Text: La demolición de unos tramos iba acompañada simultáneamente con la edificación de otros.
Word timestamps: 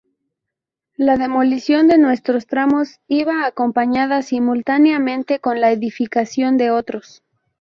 La 0.95 1.15
demolición 1.15 1.87
de 1.87 1.97
unos 1.97 2.23
tramos 2.47 2.99
iba 3.07 3.45
acompañada 3.45 4.23
simultáneamente 4.23 5.37
con 5.37 5.61
la 5.61 5.71
edificación 5.71 6.57
de 6.57 6.71
otros. 6.71 7.21